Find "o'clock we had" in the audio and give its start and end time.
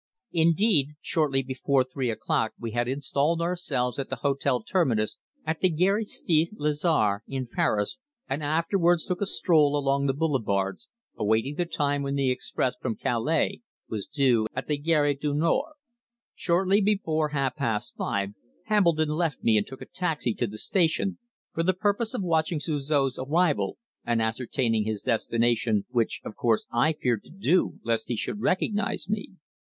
2.09-2.87